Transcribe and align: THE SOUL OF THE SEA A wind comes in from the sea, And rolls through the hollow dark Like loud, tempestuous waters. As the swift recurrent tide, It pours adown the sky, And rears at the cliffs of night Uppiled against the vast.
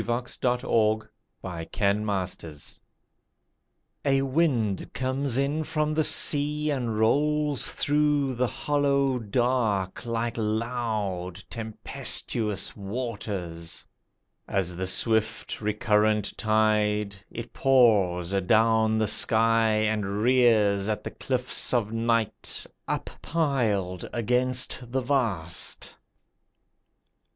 THE 0.03 0.07
SOUL 0.25 1.03
OF 1.43 1.71
THE 1.71 2.25
SEA 2.25 2.79
A 4.03 4.21
wind 4.23 4.93
comes 4.93 5.37
in 5.37 5.63
from 5.63 5.93
the 5.93 6.03
sea, 6.03 6.71
And 6.71 6.97
rolls 6.97 7.71
through 7.75 8.33
the 8.33 8.47
hollow 8.47 9.19
dark 9.19 10.03
Like 10.03 10.37
loud, 10.39 11.43
tempestuous 11.51 12.75
waters. 12.75 13.85
As 14.47 14.75
the 14.75 14.87
swift 14.87 15.61
recurrent 15.61 16.35
tide, 16.35 17.15
It 17.29 17.53
pours 17.53 18.33
adown 18.33 18.97
the 18.97 19.07
sky, 19.07 19.69
And 19.71 20.23
rears 20.23 20.89
at 20.89 21.03
the 21.03 21.11
cliffs 21.11 21.75
of 21.75 21.91
night 21.93 22.65
Uppiled 22.87 24.09
against 24.11 24.91
the 24.91 25.01
vast. 25.01 25.95